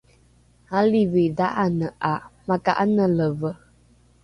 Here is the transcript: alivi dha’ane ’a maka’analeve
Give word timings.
alivi 0.79 1.23
dha’ane 1.41 1.87
’a 2.11 2.13
maka’analeve 2.47 3.51